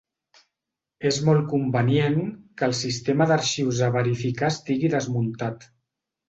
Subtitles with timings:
[1.09, 2.17] És molt convenient
[2.61, 5.71] que el sistema d'arxius a verificar estigui desmuntat.